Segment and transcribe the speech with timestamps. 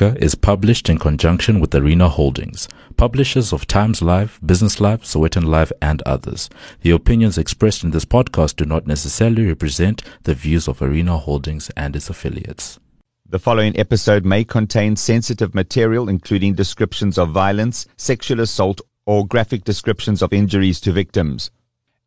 [0.00, 5.74] Is published in conjunction with Arena Holdings, publishers of Times Live, Business Live, Sowetan Live,
[5.82, 6.48] and others.
[6.80, 11.68] The opinions expressed in this podcast do not necessarily represent the views of Arena Holdings
[11.76, 12.80] and its affiliates.
[13.28, 19.64] The following episode may contain sensitive material, including descriptions of violence, sexual assault, or graphic
[19.64, 21.50] descriptions of injuries to victims.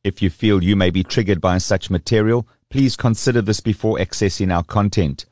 [0.03, 4.52] If you feel you may be triggered by such material, please consider this before accessing
[4.52, 5.27] our content.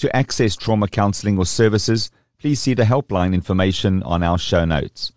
[0.00, 5.12] To access trauma counseling or services, please see the helpline information on our show notes.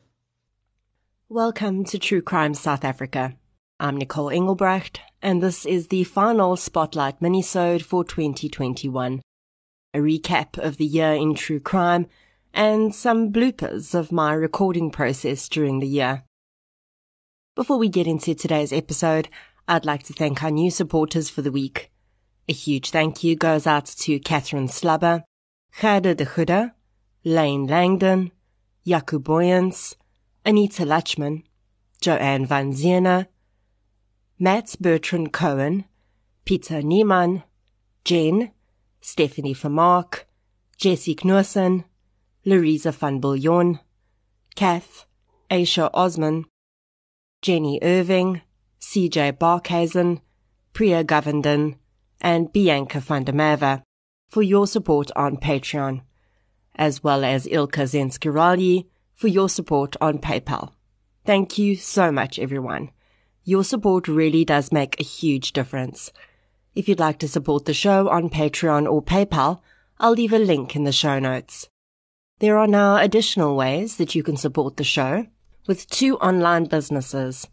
[1.30, 3.38] Welcome to True Crime South Africa.
[3.80, 9.22] I'm Nicole Engelbrecht, and this is the final Spotlight minisode for 2021.
[9.94, 12.08] A recap of the year in true crime
[12.54, 16.24] and some bloopers of my recording process during the year.
[17.56, 19.30] Before we get into today's episode,
[19.66, 21.93] I'd like to thank our new supporters for the week.
[22.50, 25.24] A huge thank you goes out to Catherine Slubber,
[25.80, 26.74] Gerda de Goede,
[27.24, 28.32] Lane Langdon,
[28.86, 29.96] Jakub Boyens,
[30.46, 31.44] Anita Lachman,
[32.02, 33.28] Joanne Van Ziener,
[34.38, 35.86] Matt Bertrand Cohen,
[36.44, 37.44] Peter Niemann,
[38.04, 38.52] Jen,
[39.00, 40.26] Stephanie Vermark,
[40.78, 41.86] Jesse Knursen,
[42.44, 43.80] Louisa van Bouillon,
[44.58, 45.06] Kath,
[45.50, 46.44] Aisha Osman,
[47.42, 48.42] Jenny Irving,
[48.82, 50.20] CJ Barkhazen,
[50.74, 51.78] Priya Govenden,
[52.24, 53.84] and Bianca Merwe
[54.30, 56.02] for your support on Patreon,
[56.74, 60.72] as well as Ilka Zenskirali for your support on PayPal.
[61.26, 62.90] Thank you so much, everyone.
[63.44, 66.12] Your support really does make a huge difference.
[66.74, 69.60] If you'd like to support the show on Patreon or PayPal,
[70.00, 71.70] I'll leave a link in the show notes.
[72.40, 75.28] There are now additional ways that you can support the show
[75.68, 77.48] with two online businesses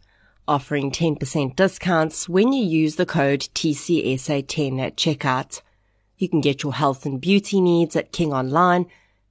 [0.51, 5.61] offering 10% discounts when you use the code TCSA10 at checkout.
[6.17, 8.85] You can get your health and beauty needs at King Online,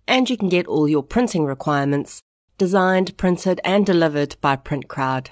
[0.08, 2.22] and you can get all your printing requirements
[2.56, 5.28] designed, printed, and delivered by PrintCrowd.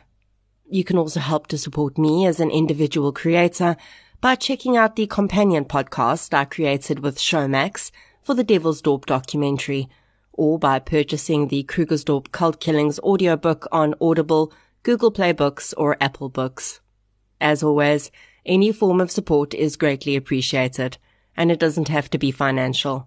[0.69, 3.75] You can also help to support me as an individual creator
[4.21, 7.91] by checking out the companion podcast I created with Showmax
[8.23, 9.89] for the Devilsdorp documentary,
[10.35, 14.53] or by purchasing the Krugersdorp Cult Killings audiobook on Audible
[14.89, 16.81] Google Play Books, or Apple Books.
[17.43, 18.11] As always,
[18.47, 20.97] any form of support is greatly appreciated,
[21.37, 23.07] and it doesn't have to be financial.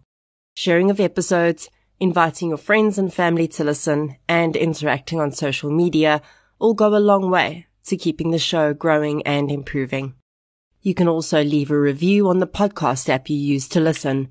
[0.53, 6.21] Sharing of episodes, inviting your friends and family to listen, and interacting on social media
[6.59, 10.13] all go a long way to keeping the show growing and improving.
[10.83, 14.27] You can also leave a review on the podcast app you use to listen.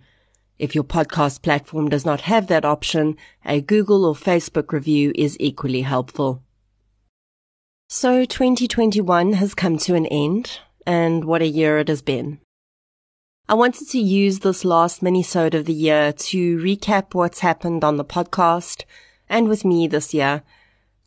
[0.56, 5.36] If your podcast platform does not have that option, a Google or Facebook review is
[5.40, 6.44] equally helpful.
[7.92, 12.38] So 2021 has come to an end, and what a year it has been.
[13.48, 17.96] I wanted to use this last minisode of the year to recap what's happened on
[17.96, 18.84] the podcast
[19.28, 20.44] and with me this year,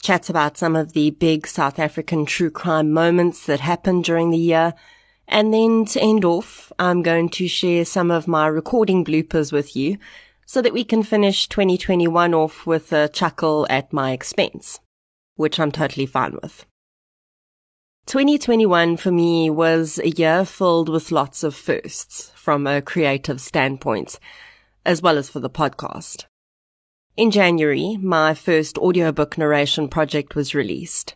[0.02, 4.38] chat about some of the big South African true crime moments that happened during the
[4.38, 4.74] year,
[5.26, 9.74] and then to end off, I'm going to share some of my recording bloopers with
[9.74, 10.00] you
[10.46, 14.82] so that we can finish 2021 off with a chuckle at my expense,
[15.38, 16.66] which I'm totally fine with.
[18.06, 24.20] 2021 for me was a year filled with lots of firsts from a creative standpoint,
[24.86, 26.26] as well as for the podcast.
[27.16, 31.16] In January, my first audiobook narration project was released.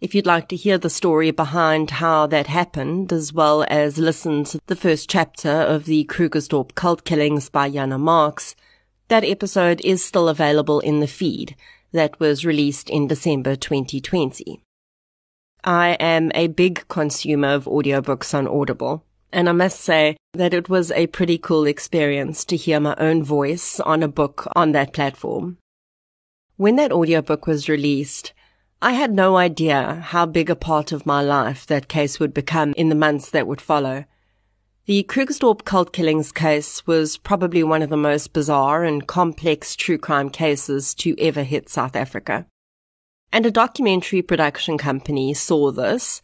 [0.00, 4.44] If you'd like to hear the story behind how that happened, as well as listen
[4.44, 8.56] to the first chapter of the Krugersdorp cult killings by Jana Marx,
[9.08, 11.54] that episode is still available in the feed
[11.92, 14.60] that was released in December 2020.
[15.64, 19.04] I am a big consumer of audiobooks on Audible.
[19.32, 23.22] And I must say that it was a pretty cool experience to hear my own
[23.22, 25.58] voice on a book on that platform.
[26.56, 28.32] When that audiobook was released,
[28.82, 32.74] I had no idea how big a part of my life that case would become
[32.76, 34.04] in the months that would follow.
[34.86, 39.98] The Krugersdorp cult killings case was probably one of the most bizarre and complex true
[39.98, 42.46] crime cases to ever hit South Africa.
[43.32, 46.20] And a documentary production company saw this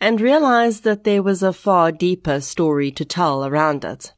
[0.00, 4.12] and realized that there was a far deeper story to tell around it.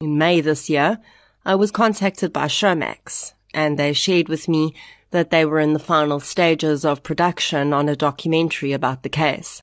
[0.00, 0.98] In May this year,
[1.44, 4.74] I was contacted by Showmax, and they shared with me
[5.10, 9.60] that they were in the final stages of production on a documentary about the case.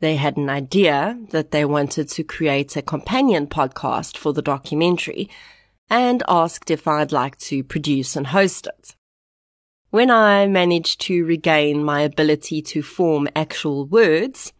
[0.00, 5.30] They had an idea that they wanted to create a companion podcast for the documentary
[5.88, 8.95] and asked if I'd like to produce and host it.
[9.90, 14.52] When I managed to regain my ability to form actual words,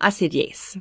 [0.00, 0.76] I said yes.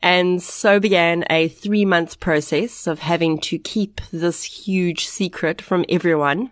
[0.00, 5.84] And so began a three month process of having to keep this huge secret from
[5.88, 6.50] everyone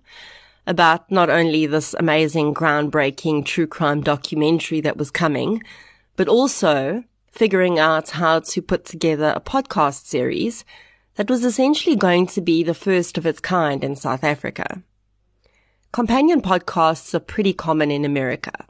[0.67, 5.63] about not only this amazing groundbreaking true crime documentary that was coming,
[6.17, 10.65] but also figuring out how to put together a podcast series
[11.17, 14.83] that was essentially going to be the first of its kind in South Africa.
[15.93, 18.65] Companion podcasts are pretty common in America.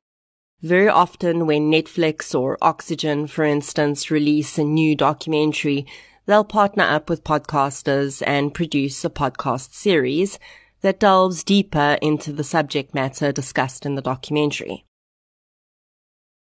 [0.60, 5.86] Very often when Netflix or Oxygen, for instance, release a new documentary,
[6.26, 10.40] they'll partner up with podcasters and produce a podcast series
[10.80, 14.84] that delves deeper into the subject matter discussed in the documentary.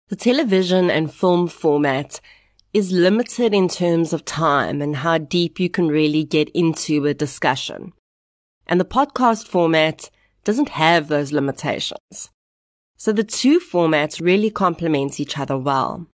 [0.09, 2.23] The television and film format
[2.73, 7.13] is limited in terms of time and how deep you can really get into a
[7.13, 7.93] discussion.
[8.67, 10.09] And the podcast format
[10.45, 12.31] doesn't have those limitations.
[12.97, 16.07] So the two formats really complement each other well.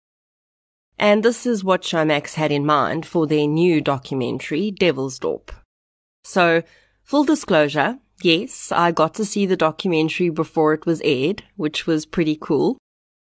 [0.98, 5.50] And this is what Showmax had in mind for their new documentary, Devilsdorp.
[6.24, 6.62] So,
[7.02, 12.06] full disclosure, yes, I got to see the documentary before it was aired, which was
[12.06, 12.78] pretty cool.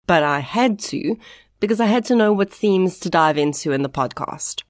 [0.06, 1.18] But I had to,
[1.60, 4.64] because I had to know what themes to dive into in the podcast.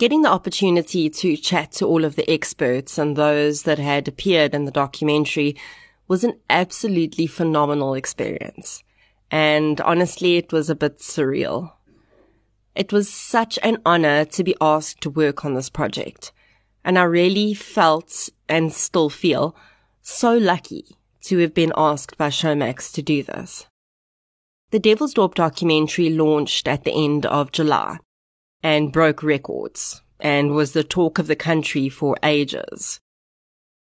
[0.00, 4.54] Getting the opportunity to chat to all of the experts and those that had appeared
[4.54, 5.56] in the documentary
[6.08, 8.82] was an absolutely phenomenal experience.
[9.30, 11.72] And honestly, it was a bit surreal.
[12.74, 16.32] It was such an honor to be asked to work on this project.
[16.82, 19.54] And I really felt and still feel
[20.00, 23.66] so lucky to have been asked by Showmax to do this.
[24.70, 27.98] The Devilsdorp documentary launched at the end of July
[28.62, 33.00] and broke records and was the talk of the country for ages.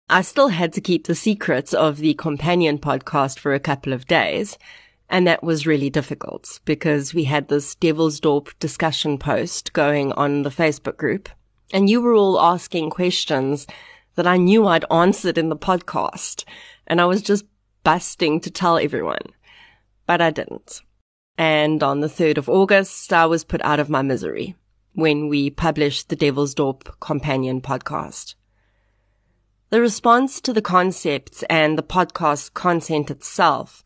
[0.08, 4.06] I still had to keep the secrets of the companion podcast for a couple of
[4.06, 4.58] days.
[5.08, 10.42] And that was really difficult because we had this devil's Devilsdorp discussion post going on
[10.42, 11.28] the Facebook group
[11.72, 13.66] and you were all asking questions
[14.14, 16.44] that I knew I'd answered in the podcast.
[16.86, 17.44] And I was just
[17.82, 19.26] busting to tell everyone,
[20.06, 20.82] but I didn't.
[21.36, 24.54] And on the 3rd of August, I was put out of my misery
[24.94, 28.34] when we published the Devilsdorp companion podcast.
[29.70, 33.84] The response to the concepts and the podcast content itself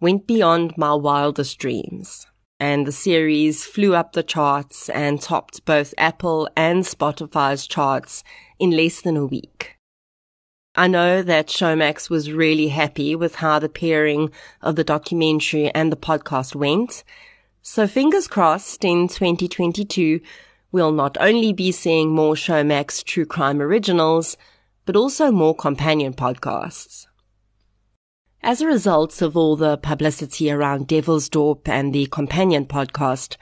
[0.00, 2.26] went beyond my wildest dreams,
[2.58, 8.24] and the series flew up the charts and topped both Apple and Spotify's charts
[8.58, 9.76] in less than a week.
[10.74, 14.30] I know that Showmax was really happy with how the pairing
[14.60, 17.02] of the documentary and the podcast went.
[17.62, 20.20] So fingers crossed in 2022,
[20.72, 24.36] we'll not only be seeing more Showmax true crime originals,
[24.84, 27.06] but also more companion podcasts.
[28.42, 33.36] As a result of all the publicity around Devil's Devilsdorp and the companion podcast,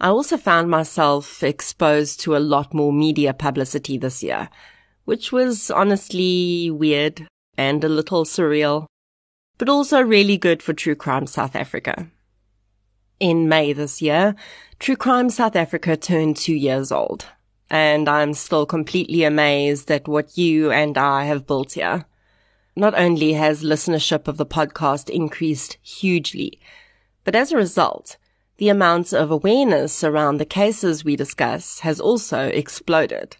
[0.00, 4.48] I also found myself exposed to a lot more media publicity this year
[5.10, 7.26] which was honestly weird
[7.56, 8.86] and a little surreal,
[9.58, 12.08] but also really good for True Crime South Africa.
[13.20, 14.34] In May this year,
[14.78, 17.26] True Crime South Africa turned two years old,
[17.68, 22.06] and I'm still completely amazed at what you and I have built here.
[22.74, 26.58] Not only has listenership of the podcast increased hugely,
[27.22, 28.16] but as a result,
[28.56, 33.36] the amount of awareness around the cases we discuss has also exploded.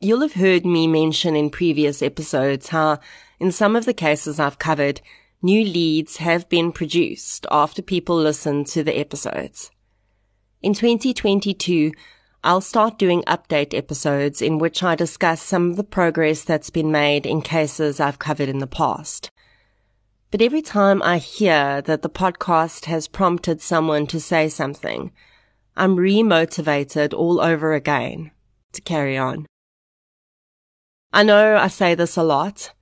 [0.00, 3.00] You'll have heard me mention in previous episodes how,
[3.38, 5.02] in some of the cases I've covered,
[5.44, 9.70] new leads have been produced after people listen to the episodes.
[10.62, 11.92] In 2022,
[12.42, 16.90] I'll start doing update episodes in which I discuss some of the progress that's been
[16.90, 19.30] made in cases I've covered in the past.
[20.30, 25.12] But every time I hear that the podcast has prompted someone to say something,
[25.76, 28.30] I'm remotivated all over again
[28.72, 29.46] to carry on.
[31.12, 32.72] I know I say this a lot,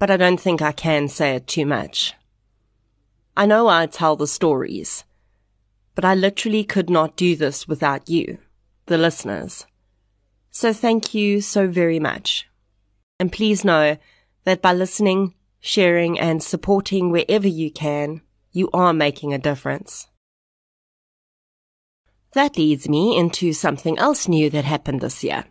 [0.00, 2.14] but I don't think I can say it too much.
[3.36, 5.04] I know I tell the stories,
[5.94, 8.38] but I literally could not do this without you,
[8.86, 9.66] the listeners.
[10.50, 12.48] So thank you so very much.
[13.20, 13.98] And please know
[14.44, 20.08] that by listening, sharing and supporting wherever you can, you are making a difference.
[22.32, 25.44] That leads me into something else new that happened this year.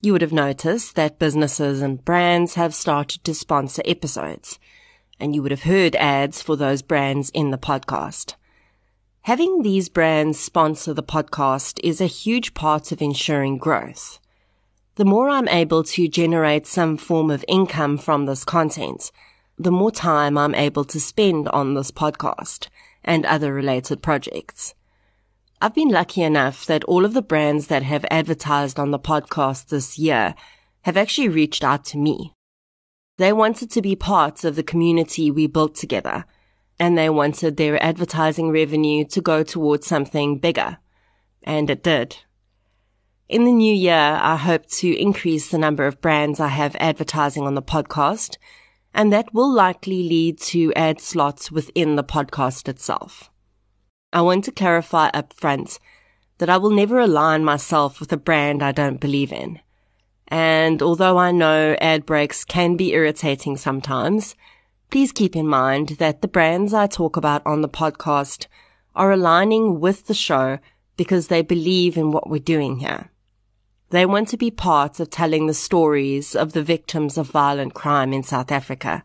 [0.00, 4.60] You would have noticed that businesses and brands have started to sponsor episodes,
[5.18, 8.34] and you would have heard ads for those brands in the podcast.
[9.22, 14.20] Having these brands sponsor the podcast is a huge part of ensuring growth.
[14.94, 19.10] The more I'm able to generate some form of income from this content,
[19.58, 22.68] the more time I'm able to spend on this podcast
[23.02, 24.74] and other related projects.
[25.60, 29.68] I've been lucky enough that all of the brands that have advertised on the podcast
[29.68, 30.36] this year
[30.82, 32.32] have actually reached out to me.
[33.16, 36.26] They wanted to be part of the community we built together,
[36.78, 40.78] and they wanted their advertising revenue to go towards something bigger.
[41.42, 42.18] And it did.
[43.28, 47.48] In the new year, I hope to increase the number of brands I have advertising
[47.48, 48.36] on the podcast,
[48.94, 53.28] and that will likely lead to ad slots within the podcast itself.
[54.12, 55.78] I want to clarify up front
[56.38, 59.60] that I will never align myself with a brand I don't believe in.
[60.28, 64.34] And although I know ad breaks can be irritating sometimes,
[64.90, 68.46] please keep in mind that the brands I talk about on the podcast
[68.94, 70.58] are aligning with the show
[70.96, 73.10] because they believe in what we're doing here.
[73.90, 78.12] They want to be part of telling the stories of the victims of violent crime
[78.12, 79.04] in South Africa.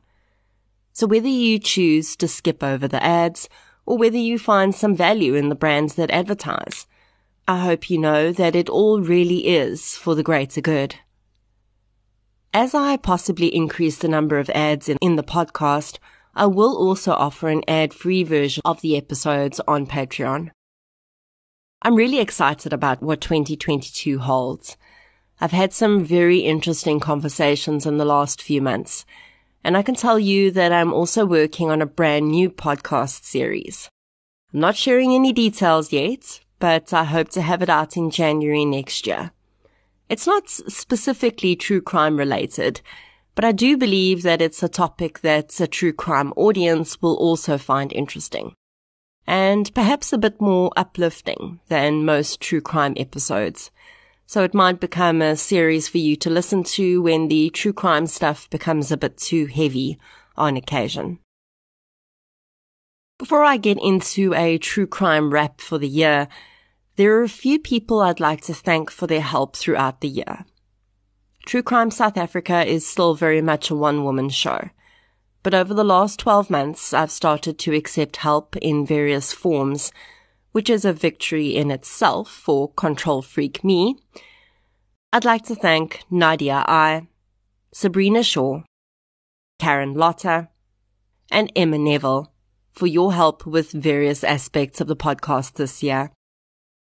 [0.92, 3.50] So whether you choose to skip over the ads
[3.86, 6.88] or whether you find some value in the brands that advertise,
[7.48, 10.96] I hope you know that it all really is for the greater good.
[12.54, 15.98] As I possibly increase the number of ads in, in the podcast,
[16.36, 20.52] I will also offer an ad-free version of the episodes on Patreon.
[21.82, 24.78] I'm really excited about what 2022 holds.
[25.42, 29.06] I've had some very interesting conversations in the last few months,
[29.63, 33.89] and I can tell you that I'm also working on a brand new podcast series.
[34.53, 38.65] I'm not sharing any details yet, but I hope to have it out in January
[38.65, 39.32] next year.
[40.10, 42.82] It's not specifically true crime related,
[43.36, 47.58] but I do believe that it's a topic that a true crime audience will also
[47.58, 48.53] find interesting
[49.25, 53.72] and perhaps a bit more uplifting than most true crime episodes.
[54.34, 58.08] So it might become a series for you to listen to when the true crime
[58.08, 60.00] stuff becomes a bit too heavy
[60.36, 61.20] on occasion.
[63.20, 66.28] Before I get into a true crime wrap for the year,
[66.96, 70.46] there are a few people I'd like to thank for their help throughout the year.
[71.46, 74.72] True Crime South Africa is still very much a one woman show.
[75.44, 79.92] But over the last 12 months, I've started to accept help in various forms,
[80.54, 83.98] which is a victory in itself for control freak me.
[85.12, 87.08] I'd like to thank Nadia I,
[87.74, 88.62] Sabrina Shaw,
[89.60, 90.48] Karen Lotta,
[91.30, 92.32] and Emma Neville
[92.72, 96.12] for your help with various aspects of the podcast this year.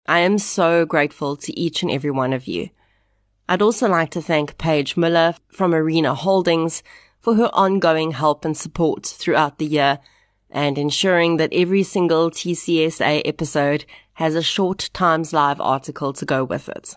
[0.07, 2.69] I am so grateful to each and every one of you.
[3.47, 6.81] I'd also like to thank Paige Miller from Arena Holdings
[7.19, 9.99] for her ongoing help and support throughout the year
[10.51, 16.43] and ensuring that every single TCSA episode has a short Times Live article to go
[16.43, 16.95] with it.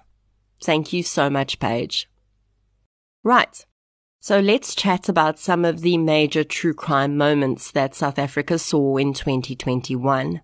[0.63, 2.09] Thank you so much, Paige.
[3.25, 3.65] Right.
[4.21, 8.97] So let's chat about some of the major true crime moments that South Africa saw
[8.97, 10.41] in 2021.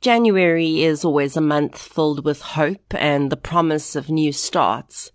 [0.00, 5.12] January is always a month filled with hope and the promise of new starts.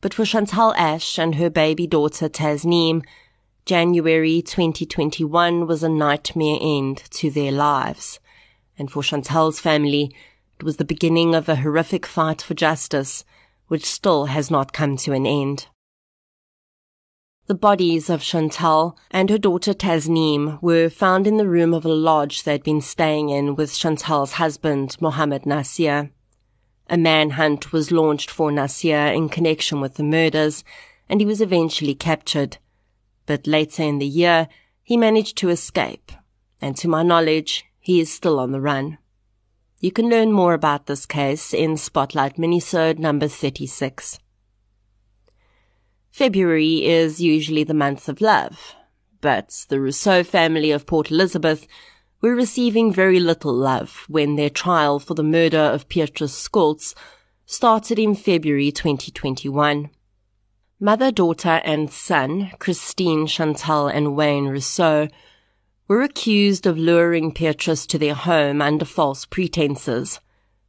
[0.00, 3.04] But for Chantal Ash and her baby daughter Tasneem,
[3.66, 8.18] January 2021 was a nightmare end to their lives.
[8.78, 10.14] And for Chantal's family,
[10.58, 13.24] it was the beginning of a horrific fight for justice,
[13.68, 15.68] which still has not come to an end.
[17.46, 21.88] The bodies of Chantal and her daughter Tasneem were found in the room of a
[21.88, 26.10] lodge they'd been staying in with Chantal's husband, Mohammed Nasir.
[26.88, 30.62] A manhunt was launched for Nasir in connection with the murders,
[31.08, 32.58] and he was eventually captured.
[33.30, 34.48] But later in the year,
[34.82, 36.10] he managed to escape,
[36.60, 38.98] and to my knowledge, he is still on the run.
[39.78, 44.18] You can learn more about this case in Spotlight Minisode number 36.
[46.10, 48.74] February is usually the month of love,
[49.20, 51.68] but the Rousseau family of Port Elizabeth
[52.20, 56.96] were receiving very little love when their trial for the murder of Petrus Scholtz
[57.46, 59.88] started in February 2021.
[60.82, 65.08] Mother, daughter, and son, Christine Chantal and Wayne Rousseau,
[65.86, 70.20] were accused of luring Petrus to their home under false pretenses,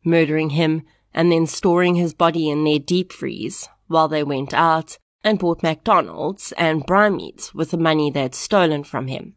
[0.03, 0.81] murdering him,
[1.13, 5.63] and then storing his body in their deep freeze while they went out and bought
[5.63, 9.35] McDonald's and brine with the money they had stolen from him.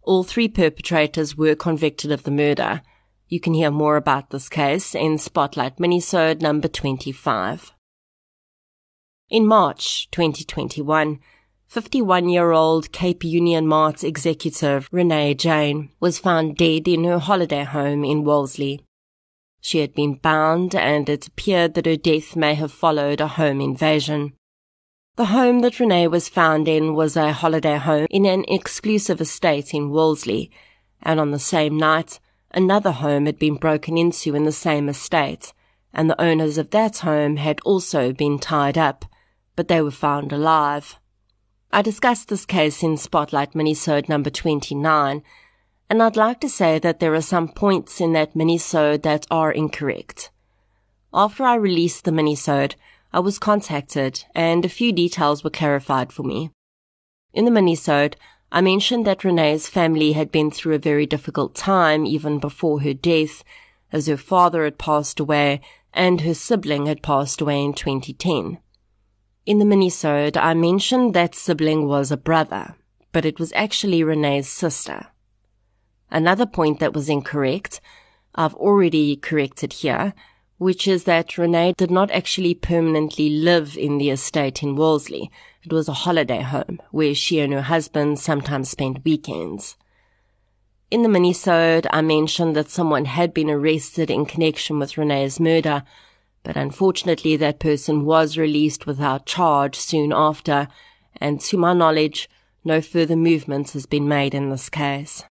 [0.00, 2.80] All three perpetrators were convicted of the murder.
[3.28, 7.74] You can hear more about this case in Spotlight Minisode number 25.
[9.30, 11.20] In March 2021,
[11.72, 18.24] 51-year-old Cape Union Mart executive Renee Jane was found dead in her holiday home in
[18.24, 18.84] Wolseley.
[19.60, 23.60] She had been bound and it appeared that her death may have followed a home
[23.60, 24.32] invasion.
[25.14, 29.72] The home that Renee was found in was a holiday home in an exclusive estate
[29.72, 30.50] in Wolseley,
[31.02, 32.18] and on the same night,
[32.50, 35.52] another home had been broken into in the same estate,
[35.94, 39.04] and the owners of that home had also been tied up,
[39.56, 40.98] but they were found alive.
[41.72, 45.22] I discussed this case in Spotlight Minisode number 29,
[45.88, 49.52] and I'd like to say that there are some points in that minisode that are
[49.52, 50.30] incorrect.
[51.12, 52.74] After I released the minisode,
[53.12, 56.52] I was contacted and a few details were clarified for me.
[57.32, 58.14] In the minisode,
[58.52, 62.94] I mentioned that Renee's family had been through a very difficult time even before her
[62.94, 63.44] death,
[63.92, 65.60] as her father had passed away
[65.92, 68.58] and her sibling had passed away in 2010.
[69.46, 72.76] In the minisode, I mentioned that sibling was a brother,
[73.10, 75.06] but it was actually Renee's sister.
[76.10, 77.80] Another point that was incorrect,
[78.34, 80.12] I've already corrected here,
[80.58, 85.30] which is that Renee did not actually permanently live in the estate in Wolseley.
[85.64, 89.76] It was a holiday home where she and her husband sometimes spent weekends.
[90.90, 95.82] In the minisode, I mentioned that someone had been arrested in connection with Renee's murder,
[96.42, 100.68] but unfortunately that person was released without charge soon after,
[101.16, 102.28] and to my knowledge,
[102.64, 105.24] no further movement has been made in this case.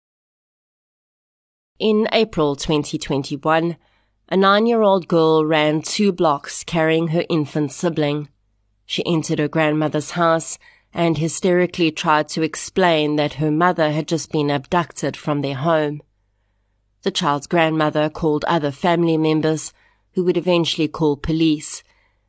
[1.80, 3.78] In April 2021,
[4.30, 8.30] a nine-year-old girl ran two blocks carrying her infant sibling.
[8.86, 10.58] She entered her grandmother's house
[10.94, 16.02] and hysterically tried to explain that her mother had just been abducted from their home.
[17.04, 19.72] The child's grandmother called other family members,
[20.18, 21.84] who would eventually call police,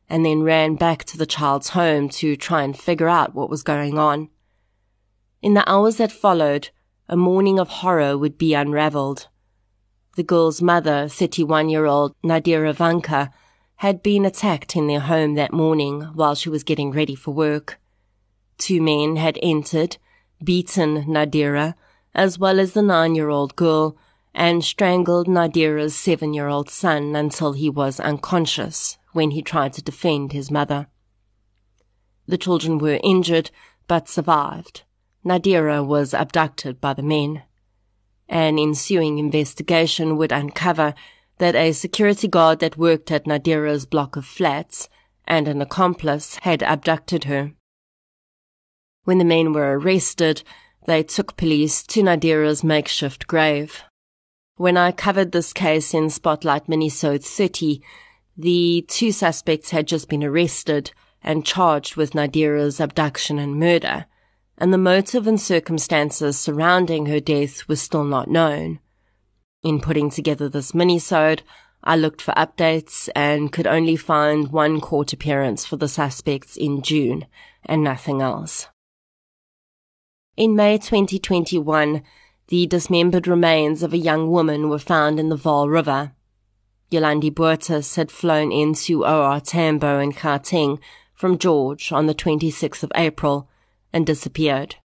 [0.07, 3.63] and then ran back to the child's home to try and figure out what was
[3.63, 4.29] going on.
[5.41, 6.69] In the hours that followed,
[7.07, 9.27] a morning of horror would be unraveled.
[10.17, 13.31] The girl's mother, 31 year old Nadira Vanka,
[13.77, 17.79] had been attacked in their home that morning while she was getting ready for work.
[18.59, 19.97] Two men had entered,
[20.43, 21.73] beaten Nadira,
[22.13, 23.97] as well as the nine year old girl,
[24.39, 29.81] and strangled Nadira's seven year old son until he was unconscious when he tried to
[29.81, 30.87] defend his mother.
[32.25, 33.51] The children were injured
[33.85, 34.83] but survived.
[35.25, 37.43] Nadira was abducted by the men.
[38.29, 40.93] An ensuing investigation would uncover
[41.39, 44.87] that a security guard that worked at Nadira's block of flats
[45.27, 47.51] and an accomplice had abducted her.
[49.03, 50.43] When the men were arrested,
[50.85, 53.83] they took police to Nadira's makeshift grave.
[54.59, 57.81] When I covered this case in Spotlight Minisode 30,
[58.35, 60.91] the two suspects had just been arrested
[61.23, 64.05] and charged with Nadira's abduction and murder
[64.57, 68.81] and the motive and circumstances surrounding her death were still not known.
[69.63, 71.39] In putting together this minisode,
[71.81, 76.81] I looked for updates and could only find one court appearance for the suspects in
[76.81, 77.27] June
[77.65, 78.67] and nothing else.
[80.35, 82.03] In May 2021,
[82.49, 86.13] the dismembered remains of a young woman were found in the Vaal River.
[86.91, 90.79] Yolandi Boertes had flown into OR Tambo in Gauteng
[91.13, 93.47] from George on the 26th of April
[93.93, 94.77] and disappeared.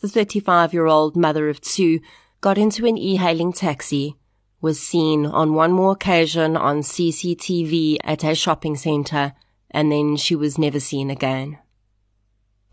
[0.00, 2.00] The 35 year old mother of two
[2.40, 4.16] got into an e hailing taxi,
[4.60, 9.34] was seen on one more occasion on CCTV at a shopping centre,
[9.70, 11.58] and then she was never seen again.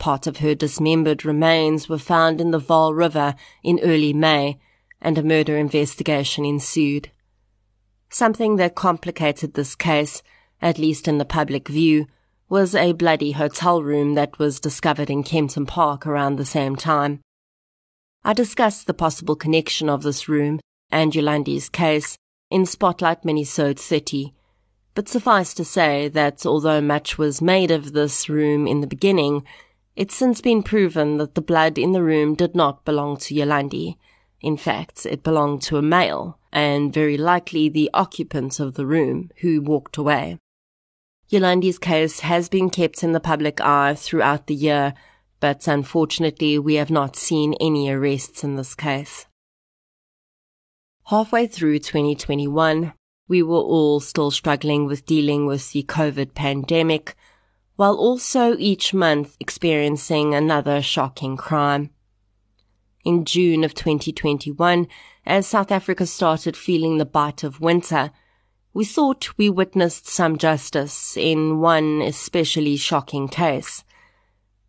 [0.02, 4.58] Part of her dismembered remains were found in the Vaal River in early May,
[5.00, 7.12] and a murder investigation ensued.
[8.10, 10.24] Something that complicated this case,
[10.60, 12.08] at least in the public view,
[12.50, 17.22] was a bloody hotel room that was discovered in Kempton Park around the same time.
[18.24, 22.18] I discussed the possible connection of this room and Yolandi's case
[22.50, 24.34] in Spotlight Minisode 30,
[24.96, 29.46] but suffice to say that although much was made of this room in the beginning,
[29.96, 33.98] it's since been proven that the blood in the room did not belong to Yolandi.
[34.42, 39.30] In fact, it belonged to a male, and very likely the occupant of the room,
[39.42, 40.38] who walked away.
[41.30, 44.94] Yolandi's case has been kept in the public eye throughout the year,
[45.40, 49.28] but unfortunately we have not seen any arrests in this case.
[51.06, 52.94] Halfway through 2021,
[53.28, 57.16] we were all still struggling with dealing with the COVID pandemic,
[57.76, 61.90] while also each month experiencing another shocking crime.
[63.04, 64.88] In June of 2021,
[65.26, 68.12] as South Africa started feeling the bite of winter,
[68.74, 73.84] we thought we witnessed some justice in one especially shocking case.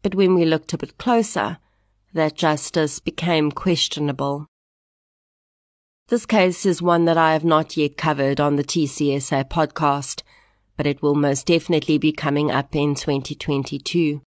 [0.02, 1.58] But when we looked a bit closer,
[2.12, 4.46] that justice became questionable.
[6.08, 10.21] This case is one that I have not yet covered on the TCSA podcast,
[10.82, 14.20] but it will most definitely be coming up in 2022.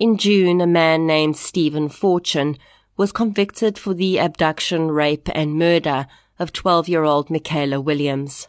[0.00, 2.58] In June, a man named Stephen Fortune
[2.96, 6.08] was convicted for the abduction, rape, and murder
[6.40, 8.48] of 12 year old Michaela Williams.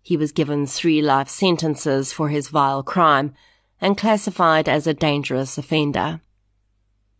[0.00, 3.34] He was given three life sentences for his vile crime
[3.78, 6.22] and classified as a dangerous offender.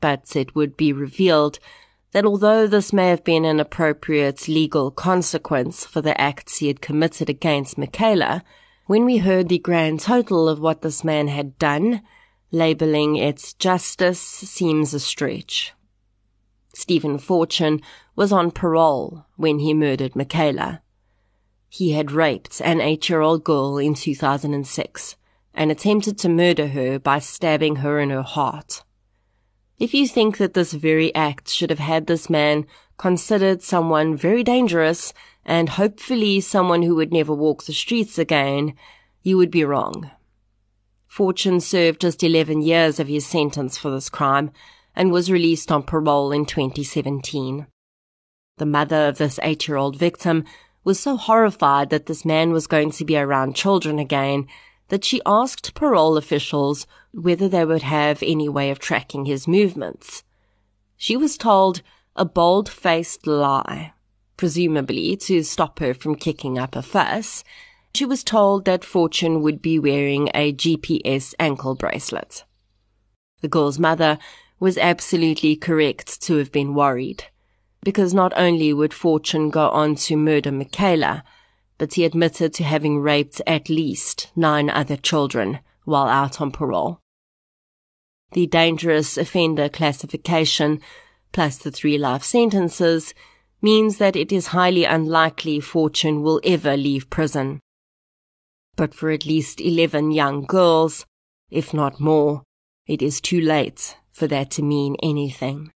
[0.01, 1.59] But it would be revealed
[2.12, 6.81] that although this may have been an appropriate legal consequence for the acts he had
[6.81, 8.42] committed against Michaela,
[8.87, 12.03] when we heard the grand total of what this man had done,
[12.51, 15.73] labeling it justice seems a stretch.
[16.75, 17.81] Stephen Fortune
[18.16, 20.83] was on parole when he murdered Michaela.
[21.68, 25.16] He had raped an eight-year-old girl in 2006
[25.55, 28.83] and attempted to murder her by stabbing her in her heart.
[29.78, 32.66] If you think that this very act should have had this man
[32.98, 35.12] considered someone very dangerous
[35.44, 38.74] and hopefully someone who would never walk the streets again,
[39.22, 40.11] you would be wrong.
[41.08, 44.50] Fortune served just 11 years of his sentence for this crime
[44.94, 47.66] and was released on parole in 2017.
[48.58, 50.44] The mother of this eight-year-old victim
[50.85, 54.46] was so horrified that this man was going to be around children again
[54.92, 60.22] that she asked parole officials whether they would have any way of tracking his movements.
[60.98, 61.81] She was told
[62.14, 63.94] a bold-faced lie,
[64.37, 67.42] presumably to stop her from kicking up a fuss.
[67.94, 72.44] She was told that Fortune would be wearing a GPS ankle bracelet.
[73.40, 74.18] The girl's mother
[74.61, 77.24] was absolutely correct to have been worried
[77.83, 81.24] because not only would Fortune go on to murder Michaela,
[81.78, 87.00] but he admitted to having raped at least nine other children while out on parole.
[88.32, 90.80] The dangerous offender classification,
[91.32, 93.14] plus the three life sentences,
[93.61, 97.61] means that it is highly unlikely Fortune will ever leave prison.
[98.76, 101.04] But for at least 11 young girls,
[101.50, 102.42] if not more,
[102.87, 105.71] it is too late for that to mean anything.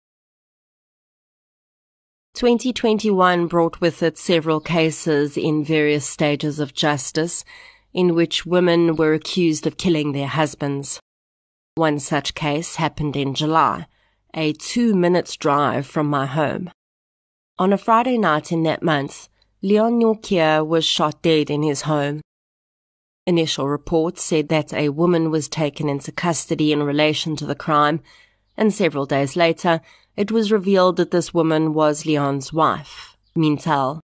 [2.36, 7.46] 2021 brought with it several cases in various stages of justice
[7.94, 11.00] in which women were accused of killing their husbands.
[11.76, 13.88] One such case happened in July,
[14.34, 16.72] a two minutes drive from my home.
[17.58, 19.30] On a Friday night in that month,
[19.62, 22.20] Leon Norkier was shot dead in his home.
[23.26, 28.02] Initial reports said that a woman was taken into custody in relation to the crime,
[28.58, 29.80] and several days later,
[30.18, 34.02] it was revealed that this woman was Leon's wife, Mintal.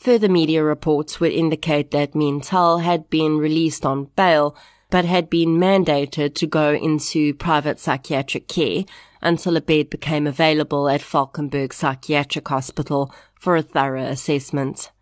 [0.00, 4.54] Further media reports would indicate that Mintal had been released on bail,
[4.90, 8.84] but had been mandated to go into private psychiatric care
[9.20, 14.92] until a bed became available at Valkenberg Psychiatric Hospital for a thorough assessment.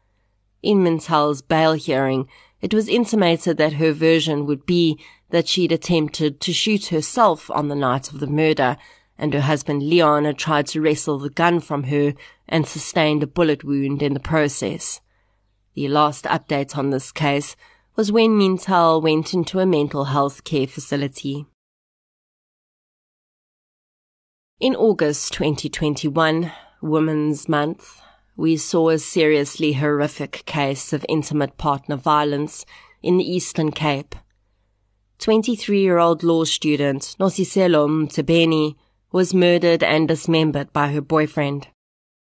[0.62, 2.28] In Mintal's bail hearing,
[2.61, 4.98] it was intimated that her version would be
[5.30, 8.76] that she'd attempted to shoot herself on the night of the murder
[9.18, 12.14] and her husband Leon had tried to wrestle the gun from her
[12.48, 15.00] and sustained a bullet wound in the process.
[15.74, 17.57] The last update on this case
[17.96, 21.46] was when Mintal went into a mental health care facility.
[24.61, 26.50] In August 2021,
[26.81, 28.00] Women's Month,
[28.37, 32.64] we saw a seriously horrific case of intimate partner violence
[33.02, 34.14] in the Eastern Cape.
[35.18, 38.76] 23-year-old law student Nosicelo Mtebeni
[39.12, 41.69] was murdered and dismembered by her boyfriend.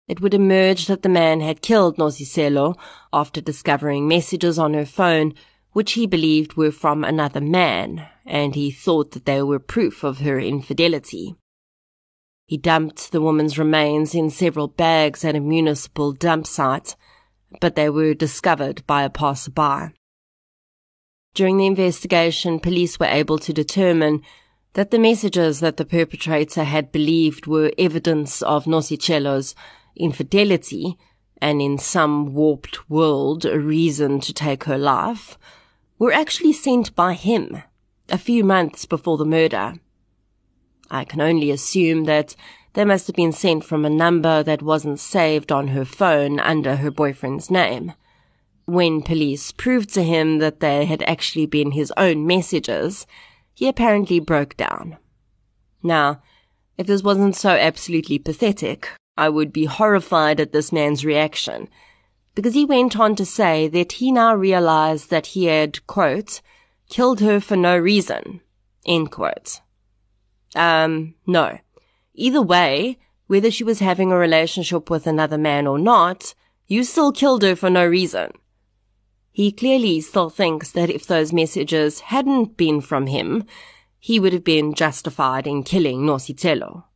[0.07, 2.77] It would emerge that the man had killed Nosicelo
[3.13, 5.35] after discovering messages on her phone
[5.73, 10.19] which he believed were from another man, and he thought that they were proof of
[10.19, 11.37] her infidelity.
[12.47, 16.97] He dumped the woman's remains in several bags at a municipal dump site,
[17.61, 19.95] but they were discovered by a passerby.
[21.35, 24.23] During the investigation, police were able to determine
[24.75, 29.55] that the messages that the perpetrator had believed were evidence of Nosicelo's
[29.97, 30.97] infidelity
[31.41, 35.39] and in some warped world a reason to take her life
[35.99, 37.63] were actually sent by him
[38.09, 39.75] a few months before the murder.
[40.91, 42.35] I can only assume that
[42.75, 46.77] they must have been sent from a number that wasn't saved on her phone under
[46.77, 47.93] her boyfriend's name.
[48.67, 53.07] When police proved to him that they had actually been his own messages,
[53.59, 54.97] he apparently broke down.
[55.83, 56.23] Now,
[56.77, 61.69] if this wasn't so absolutely pathetic, I would be horrified at this man's reaction,
[62.37, 66.41] because he went on to say that he now realized that he had, quote,
[66.89, 68.43] killed her for no reason,
[68.87, 69.61] end quote.
[70.55, 71.59] Um, no.
[72.15, 76.33] Either way, whether she was having a relationship with another man or not,
[76.69, 78.31] you still killed her for no reason.
[79.39, 83.45] He clearly still thinks that if those messages hadn't been from him,
[84.01, 86.87] he would have been justified in killing Nosicelo.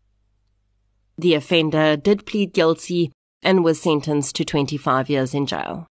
[1.16, 3.12] The offender did plead guilty
[3.44, 5.86] and was sentenced to 25 years in jail.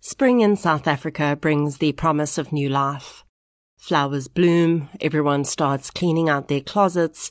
[0.00, 3.22] Spring in South Africa brings the promise of new life.
[3.76, 7.30] Flowers bloom, everyone starts cleaning out their closets,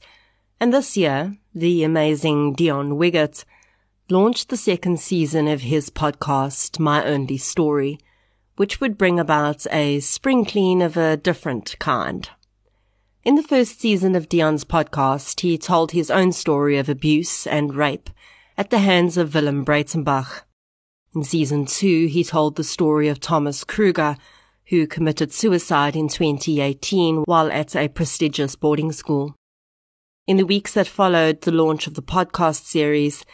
[0.58, 3.44] and this year, the amazing Dion Wiggett
[4.10, 8.00] launched the second season of his podcast, My Only Story,
[8.56, 12.30] which would bring about a spring clean of a different kind.
[13.24, 17.76] In the first season of Dion's podcast, he told his own story of abuse and
[17.76, 18.10] rape
[18.58, 20.44] at the hands of Willem Breitenbach,
[21.18, 24.18] in season two, he told the story of Thomas Kruger,
[24.68, 29.34] who committed suicide in 2018 while at a prestigious boarding school.
[30.28, 33.26] In the weeks that followed the launch of the podcast series,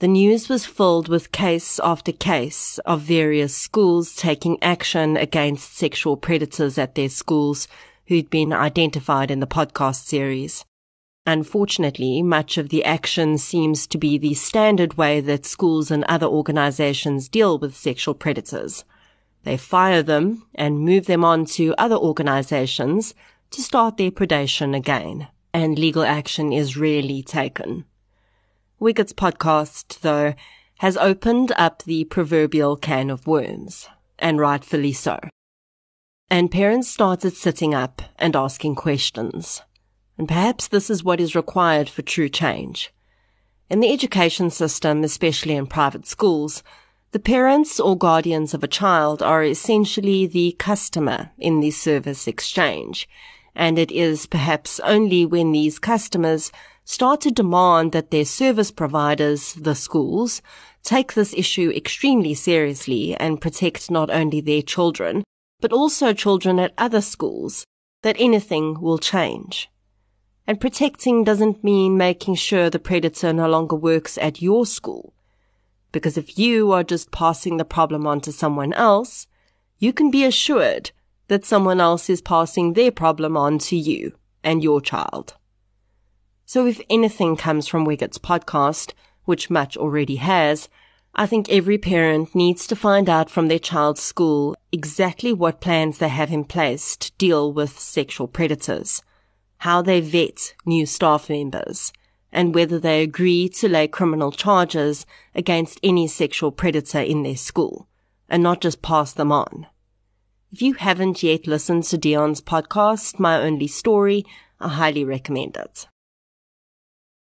[0.00, 6.16] the news was filled with case after case of various schools taking action against sexual
[6.16, 7.66] predators at their schools
[8.06, 10.64] who'd been identified in the podcast series.
[11.26, 16.26] Unfortunately, much of the action seems to be the standard way that schools and other
[16.26, 18.84] organizations deal with sexual predators.
[19.42, 23.14] They fire them and move them on to other organizations
[23.50, 27.84] to start their predation again, and legal action is rarely taken.
[28.80, 30.34] Wiggett's podcast, though,
[30.78, 33.88] has opened up the proverbial can of worms,
[34.18, 35.18] and rightfully so.
[36.30, 39.62] And parents started sitting up and asking questions.
[40.16, 42.92] And perhaps this is what is required for true change.
[43.68, 46.62] In the education system, especially in private schools,
[47.10, 53.08] the parents or guardians of a child are essentially the customer in the service exchange.
[53.54, 56.52] And it is perhaps only when these customers
[56.88, 60.40] start to demand that their service providers, the schools,
[60.82, 65.22] take this issue extremely seriously and protect not only their children,
[65.60, 67.66] but also children at other schools,
[68.02, 69.68] that anything will change.
[70.46, 75.12] And protecting doesn't mean making sure the predator no longer works at your school.
[75.92, 79.26] Because if you are just passing the problem on to someone else,
[79.78, 80.92] you can be assured
[81.26, 85.37] that someone else is passing their problem on to you and your child.
[86.48, 88.94] So if anything comes from Wiggett's podcast,
[89.26, 90.70] which much already has,
[91.14, 95.98] I think every parent needs to find out from their child's school exactly what plans
[95.98, 99.02] they have in place to deal with sexual predators
[99.58, 101.92] how they vet new staff members,
[102.32, 107.88] and whether they agree to lay criminal charges against any sexual predator in their school,
[108.28, 109.66] and not just pass them on.
[110.52, 114.24] If you haven't yet listened to Dion's podcast, My Only Story,
[114.60, 115.88] I highly recommend it.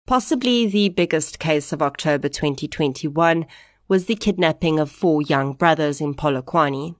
[0.06, 3.46] Possibly the biggest case of October 2021
[3.88, 6.94] was the kidnapping of four young brothers in Polokwane.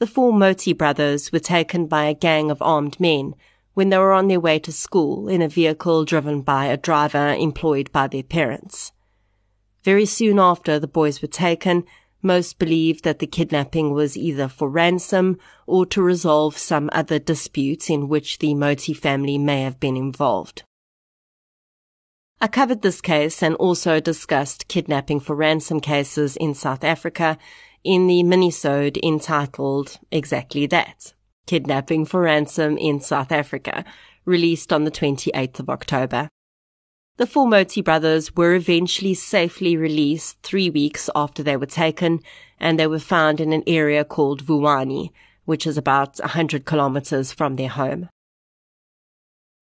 [0.00, 3.34] The four Moti brothers were taken by a gang of armed men
[3.72, 7.34] when they were on their way to school in a vehicle driven by a driver
[7.38, 8.92] employed by their parents.
[9.82, 11.84] Very soon after the boys were taken,
[12.20, 17.88] most believed that the kidnapping was either for ransom or to resolve some other dispute
[17.88, 20.64] in which the Moti family may have been involved.
[22.40, 27.36] I covered this case and also discussed kidnapping for ransom cases in South Africa
[27.84, 31.12] in the minisode entitled exactly that
[31.50, 33.84] kidnapping for ransom in South Africa,
[34.24, 36.28] released on the 28th of October.
[37.16, 42.20] The four Moti brothers were eventually safely released three weeks after they were taken,
[42.60, 45.10] and they were found in an area called Vuwani,
[45.44, 48.08] which is about 100 kilometers from their home.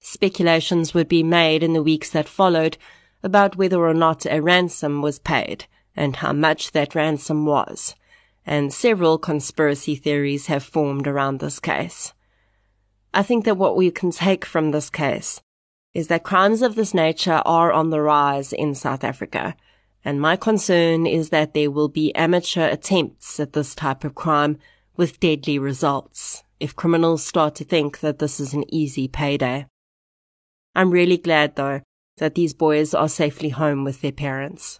[0.00, 2.78] Speculations would be made in the weeks that followed
[3.22, 7.94] about whether or not a ransom was paid and how much that ransom was
[8.48, 12.14] and several conspiracy theories have formed around this case.
[13.12, 15.42] I think that what we can take from this case
[15.92, 19.54] is that crimes of this nature are on the rise in South Africa,
[20.02, 24.56] and my concern is that there will be amateur attempts at this type of crime
[24.96, 29.66] with deadly results if criminals start to think that this is an easy payday.
[30.78, 31.80] I'm really glad, though,
[32.18, 34.78] that these boys are safely home with their parents.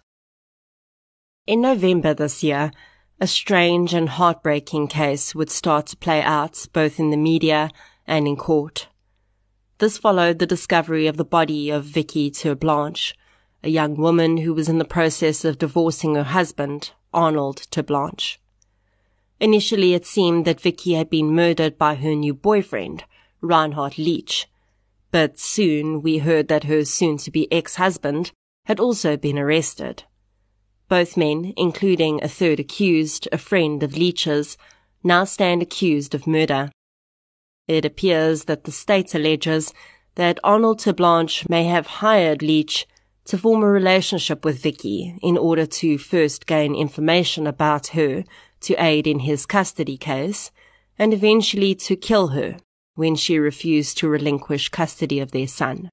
[1.45, 2.71] In November this year,
[3.19, 7.69] a strange and heartbreaking case would start to play out both in the media
[8.07, 8.87] and in court.
[9.79, 13.13] This followed the discovery of the body of Vicky Terblanche,
[13.61, 18.37] a young woman who was in the process of divorcing her husband, Arnold Terblanche.
[19.41, 23.03] Initially, it seemed that Vicky had been murdered by her new boyfriend,
[23.41, 24.47] Reinhard Leach,
[25.11, 28.31] but soon we heard that her soon-to-be ex-husband
[28.65, 30.03] had also been arrested.
[30.87, 34.57] Both men, including a third accused, a friend of Leach's,
[35.03, 36.71] now stand accused of murder.
[37.67, 39.73] It appears that the state alleges
[40.15, 42.87] that Arnold Blanche may have hired Leach
[43.25, 48.23] to form a relationship with Vicky in order to first gain information about her
[48.61, 50.51] to aid in his custody case
[50.97, 52.57] and eventually to kill her
[52.99, 55.89] when she refused to relinquish custody of their son.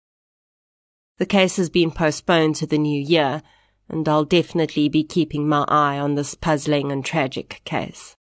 [1.18, 3.42] The case has been postponed to the new year,
[3.88, 8.16] and I'll definitely be keeping my eye on this puzzling and tragic case.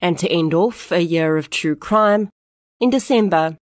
[0.00, 2.28] And to end off a year of true crime,
[2.80, 3.56] in December,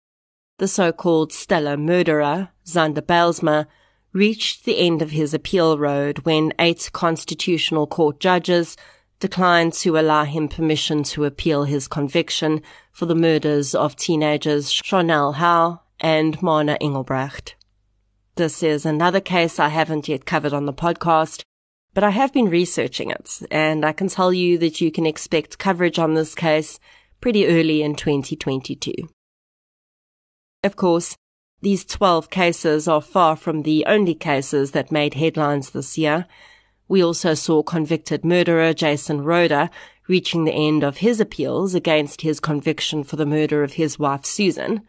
[0.59, 3.67] the so-called Stella murderer, Zander Bylsma,
[4.13, 8.77] reached the end of his appeal road when eight Constitutional Court judges
[9.21, 15.33] declined to allow him permission to appeal his conviction for the murders of teenagers Charnel
[15.33, 17.55] Hough and Marna Engelbrecht.
[18.37, 21.43] This is another case I haven't yet covered on the podcast,
[21.93, 25.59] but I have been researching it, and I can tell you that you can expect
[25.59, 26.79] coverage on this case
[27.21, 28.93] pretty early in 2022.
[30.63, 31.17] Of course,
[31.61, 36.27] these 12 cases are far from the only cases that made headlines this year.
[36.89, 39.69] We also saw convicted murderer Jason Rohde
[40.09, 44.25] reaching the end of his appeals against his conviction for the murder of his wife
[44.25, 44.81] Susan.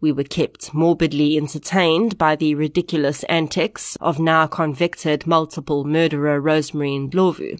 [0.00, 6.98] We were kept morbidly entertained by the ridiculous antics of now convicted multiple murderer Rosemary
[6.98, 7.58] Ndlovu.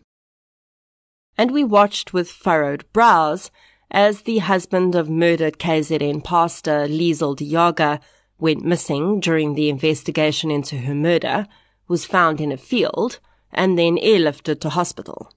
[1.37, 3.51] And we watched with furrowed brows
[3.91, 8.01] as the husband of murdered KZN pastor Liesl Diaga
[8.39, 11.47] went missing during the investigation into her murder,
[11.89, 13.21] was found in a field,
[13.53, 15.33] and then airlifted to hospital.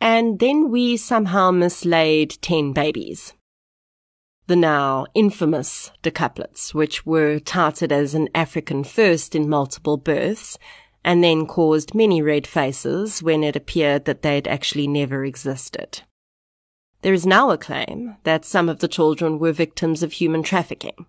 [0.00, 3.34] And then we somehow mislaid ten babies.
[4.46, 10.58] The now infamous decuplets, which were touted as an African first in multiple births,
[11.04, 16.02] and then caused many red faces when it appeared that they'd actually never existed.
[17.02, 21.06] There is now a claim that some of the children were victims of human trafficking,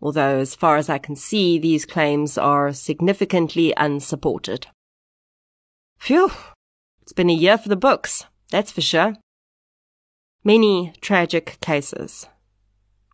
[0.00, 4.66] although as far as I can see, these claims are significantly unsupported.
[6.02, 6.32] Phew!
[7.00, 9.14] It's been a year for the books, that's for sure.
[10.42, 12.26] Many tragic cases.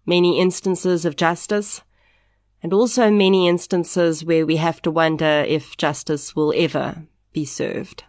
[0.06, 1.82] Many instances of justice,
[2.62, 7.02] and also many instances where we have to wonder if justice will ever
[7.34, 8.04] be served.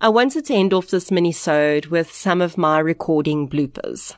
[0.00, 4.14] I wanted to end off this mini-sode with some of my recording bloopers.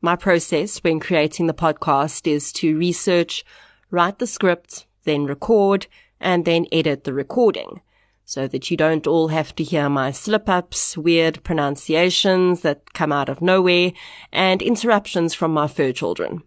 [0.00, 3.44] My process when creating the podcast is to research,
[3.90, 5.88] write the script, then record,
[6.20, 7.80] and then edit the recording
[8.28, 13.10] so that you don't all have to hear my slip ups, weird pronunciations that come
[13.10, 13.90] out of nowhere,
[14.30, 16.42] and interruptions from my fur children.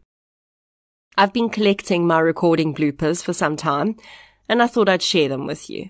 [1.17, 3.95] I've been collecting my recording bloopers for some time,
[4.47, 5.89] and I thought I'd share them with you.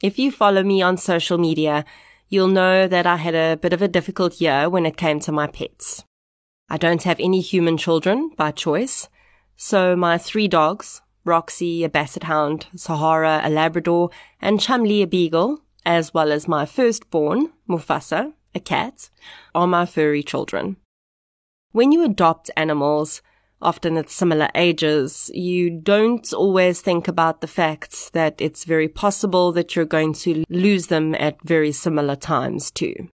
[0.00, 1.84] If you follow me on social media,
[2.28, 5.32] you'll know that I had a bit of a difficult year when it came to
[5.32, 6.04] my pets.
[6.70, 9.08] I don't have any human children by choice,
[9.56, 15.60] so my three dogs, Roxy, a basset hound, Sahara, a Labrador, and Chumley, a beagle,
[15.84, 19.10] as well as my firstborn, Mufasa, a cat,
[19.54, 20.76] are my furry children.
[21.72, 23.22] When you adopt animals,
[23.62, 29.52] often at similar ages, you don't always think about the fact that it's very possible
[29.52, 33.08] that you're going to lose them at very similar times too.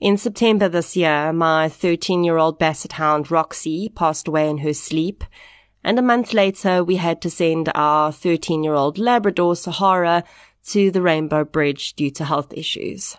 [0.00, 4.74] In September this year, my 13 year old basset hound Roxy passed away in her
[4.74, 5.22] sleep.
[5.84, 10.24] And a month later, we had to send our 13 year old Labrador Sahara
[10.66, 13.16] to the Rainbow Bridge due to health issues.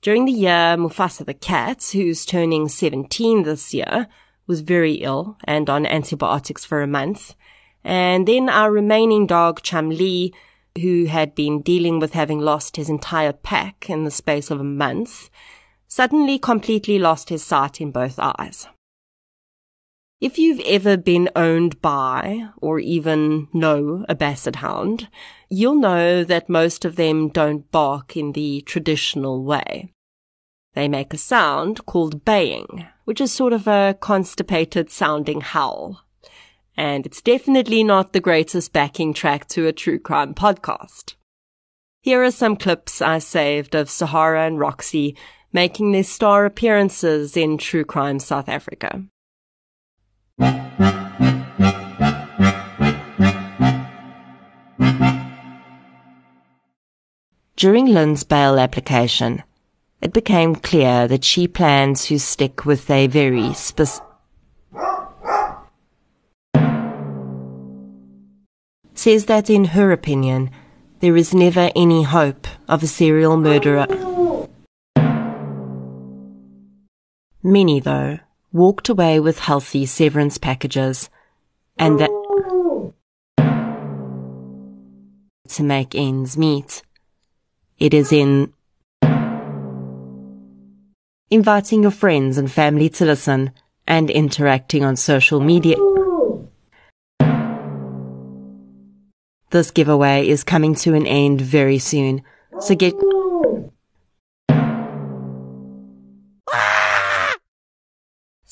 [0.00, 4.06] During the year, Mufasa the cat, who's turning 17 this year,
[4.46, 7.34] was very ill and on antibiotics for a month.
[7.84, 10.32] And then our remaining dog, Chumley,
[10.80, 14.64] who had been dealing with having lost his entire pack in the space of a
[14.64, 15.28] month,
[15.88, 18.68] suddenly completely lost his sight in both eyes.
[20.20, 25.08] If you've ever been owned by or even know a basset hound,
[25.48, 29.92] you'll know that most of them don't bark in the traditional way.
[30.74, 36.02] They make a sound called baying, which is sort of a constipated sounding howl.
[36.76, 41.14] And it's definitely not the greatest backing track to a true crime podcast.
[42.02, 45.16] Here are some clips I saved of Sahara and Roxy
[45.52, 49.04] making their star appearances in True Crime South Africa.
[57.56, 59.42] During Lynn's bail application,
[60.00, 64.08] it became clear that she plans to stick with a very specific
[68.98, 70.50] says that in her opinion,
[71.00, 73.86] there is never any hope of a serial murderer.
[77.42, 78.18] Many, though,
[78.52, 81.10] walked away with healthy severance packages
[81.78, 82.10] and that
[85.48, 86.82] to make ends meet.
[87.78, 88.52] It is in
[91.30, 93.52] inviting your friends and family to listen
[93.86, 95.76] and interacting on social media.
[99.50, 102.22] This giveaway is coming to an end very soon,
[102.60, 102.94] so get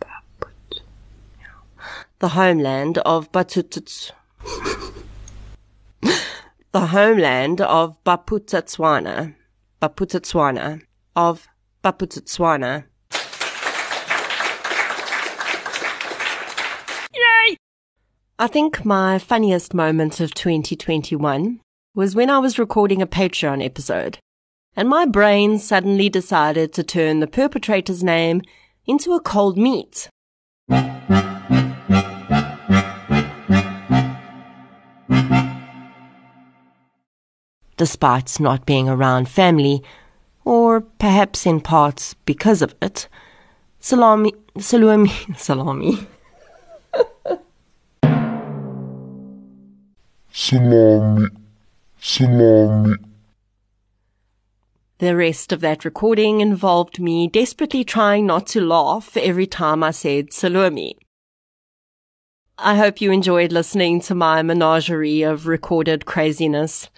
[0.00, 0.80] Baput,
[2.20, 4.12] the homeland of Batututs,
[6.72, 9.34] the homeland of Baputatswana,
[9.82, 10.80] Baputatswana,
[11.14, 11.46] of
[11.84, 12.84] Baputatswana.
[17.14, 17.56] Yay!
[18.38, 21.60] I think my funniest moment of 2021
[21.94, 24.18] was when I was recording a Patreon episode
[24.80, 28.40] and my brain suddenly decided to turn the perpetrator's name
[28.86, 30.08] into a cold meat.
[37.76, 39.82] Despite not being around family,
[40.46, 43.06] or perhaps in part because of it,
[43.80, 46.08] salami, salami, salami.
[50.32, 51.28] salami,
[52.00, 53.09] salami.
[55.00, 59.92] The rest of that recording involved me desperately trying not to laugh every time I
[59.92, 60.98] said Salome.
[62.58, 66.90] I hope you enjoyed listening to my menagerie of recorded craziness.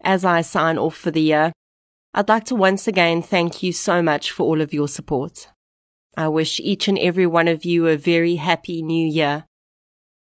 [0.00, 1.52] As I sign off for the year,
[2.12, 5.46] I'd like to once again thank you so much for all of your support.
[6.16, 9.44] I wish each and every one of you a very happy new year.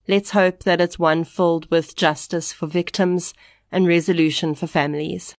[0.08, 3.32] Let's hope that it's one filled with justice for victims
[3.70, 5.36] and resolution for families.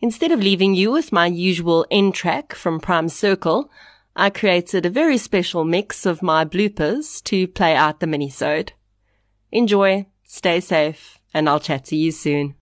[0.00, 3.70] Instead of leaving you with my usual end track from Prime Circle,
[4.14, 8.70] I created a very special mix of my bloopers to play out the minisode.
[9.50, 12.54] Enjoy, stay safe, and I'll chat to you soon.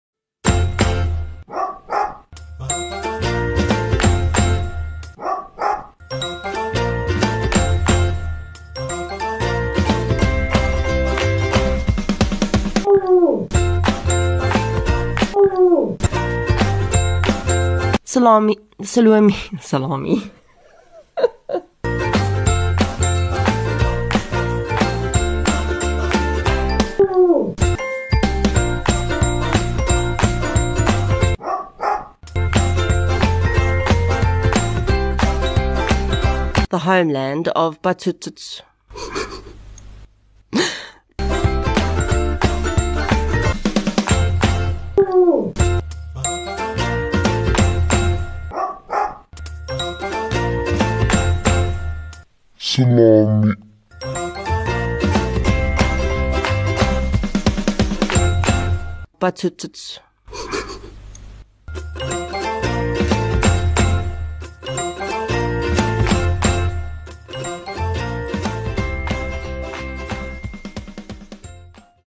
[18.16, 20.30] Salami, salami, salami.
[36.70, 38.62] the homeland of Batututs.
[52.76, 53.54] Salami.
[59.18, 60.05] Batututs.